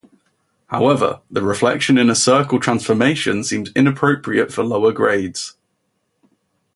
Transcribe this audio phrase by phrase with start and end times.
[0.69, 5.55] However, the reflection in a circle transformation seems inappropriate for lower grades.